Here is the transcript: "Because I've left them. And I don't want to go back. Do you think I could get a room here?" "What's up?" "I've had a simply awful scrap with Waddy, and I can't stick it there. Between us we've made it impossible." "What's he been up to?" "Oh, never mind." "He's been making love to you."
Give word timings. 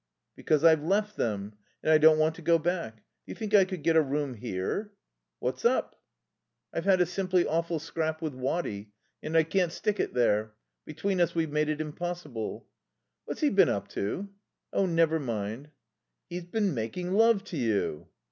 "Because 0.35 0.63
I've 0.63 0.81
left 0.81 1.15
them. 1.15 1.53
And 1.83 1.91
I 1.93 1.99
don't 1.99 2.17
want 2.17 2.33
to 2.33 2.41
go 2.41 2.57
back. 2.57 2.95
Do 2.95 3.03
you 3.27 3.35
think 3.35 3.53
I 3.53 3.65
could 3.65 3.83
get 3.83 3.95
a 3.95 4.01
room 4.01 4.33
here?" 4.33 4.93
"What's 5.37 5.63
up?" 5.63 6.01
"I've 6.73 6.85
had 6.85 7.01
a 7.01 7.05
simply 7.05 7.45
awful 7.45 7.77
scrap 7.77 8.19
with 8.19 8.33
Waddy, 8.33 8.93
and 9.21 9.37
I 9.37 9.43
can't 9.43 9.71
stick 9.71 9.99
it 9.99 10.15
there. 10.15 10.55
Between 10.85 11.21
us 11.21 11.35
we've 11.35 11.51
made 11.51 11.69
it 11.69 11.81
impossible." 11.81 12.65
"What's 13.25 13.41
he 13.41 13.49
been 13.51 13.69
up 13.69 13.89
to?" 13.89 14.29
"Oh, 14.73 14.87
never 14.87 15.19
mind." 15.19 15.69
"He's 16.31 16.45
been 16.45 16.73
making 16.73 17.11
love 17.13 17.43
to 17.43 17.57
you." 17.57 18.07